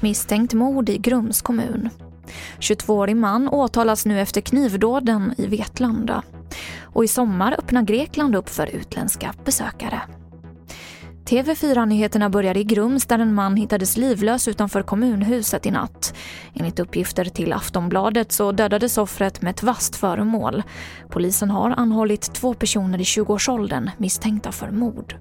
[0.00, 1.88] Misstänkt mord i Grums kommun.
[2.58, 6.22] 22-årig man åtalas nu efter knivdåden i Vetlanda.
[6.82, 10.00] Och i sommar öppnar Grekland upp för utländska besökare.
[11.30, 16.14] TV4-nyheterna börjar i Grums där en man hittades livlös utanför kommunhuset i natt.
[16.54, 20.62] Enligt uppgifter till Aftonbladet så dödades offret med ett vasst föremål.
[21.08, 25.16] Polisen har anhållit två personer i 20-årsåldern misstänkta för mord.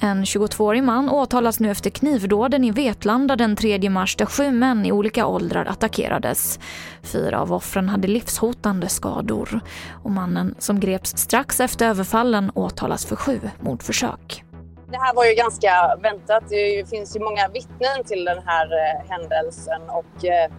[0.00, 4.86] En 22-årig man åtalas nu efter knivdåden i Vetlanda den 3 mars där sju män
[4.86, 6.58] i olika åldrar attackerades.
[7.02, 9.60] Fyra av offren hade livshotande skador.
[9.90, 14.43] Och mannen som greps strax efter överfallen åtalas för sju mordförsök.
[14.94, 16.44] Det här var ju ganska väntat.
[16.48, 20.52] Det finns ju många vittnen till den här eh, händelsen och eh,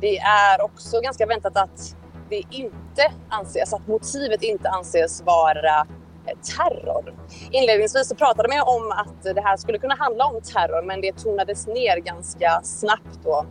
[0.00, 1.96] det är också ganska väntat att
[2.30, 5.86] det inte anses, att motivet inte anses vara
[6.26, 7.14] eh, terror.
[7.50, 11.12] Inledningsvis så pratade man om att det här skulle kunna handla om terror men det
[11.12, 13.46] tonades ner ganska snabbt då.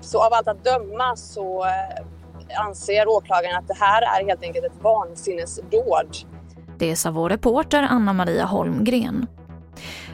[0.00, 1.66] Så av allt att döma så
[2.56, 6.16] anser åklagaren att det här är helt enkelt ett vansinnesdåd.
[6.80, 9.26] Det sa vår reporter Anna-Maria Holmgren.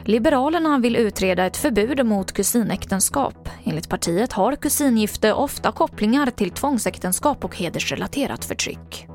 [0.05, 3.49] Liberalerna vill utreda ett förbud mot kusinäktenskap.
[3.63, 9.07] Enligt partiet har kusingifte ofta kopplingar till tvångsäktenskap och hedersrelaterat förtryck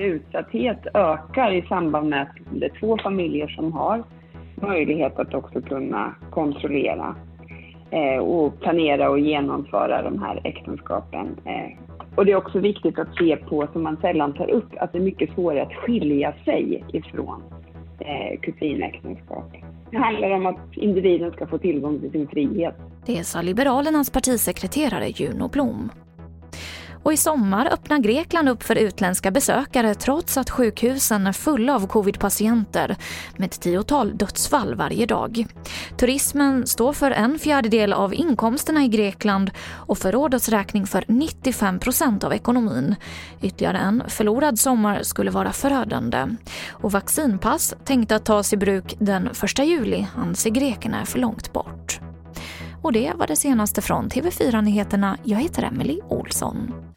[0.00, 4.02] utsatthet ökar i samband med att det är två familjer som har
[4.54, 7.14] möjlighet att också kunna kontrollera
[7.90, 11.36] eh, och planera och genomföra de här äktenskapen.
[11.44, 14.92] Eh, och det är också viktigt att se på, som man sällan tar upp, att
[14.92, 17.42] det är mycket svårare att skilja sig ifrån
[17.98, 19.52] eh, kusinäktenskap.
[19.90, 22.74] Det handlar om att individen ska få tillgång till sin frihet.
[23.06, 25.90] Det sa Liberalernas partisekreterare Juno Blom.
[27.02, 31.86] Och i sommar öppnar Grekland upp för utländska besökare trots att sjukhusen är fulla av
[31.86, 32.96] covidpatienter
[33.36, 35.46] med ett tiotal dödsfall varje dag.
[35.96, 41.78] Turismen står för en fjärdedel av inkomsterna i Grekland och för rådets räkning för 95
[41.78, 42.94] procent av ekonomin.
[43.42, 46.26] Ytterligare en förlorad sommar skulle vara förödande.
[46.70, 51.52] Och vaccinpass tänkta att tas i bruk den 1 juli anser grekerna är för långt
[51.52, 52.00] bort.
[52.82, 55.16] Och det var det senaste från TV4 Nyheterna.
[55.24, 56.89] Jag heter Emily Olsson.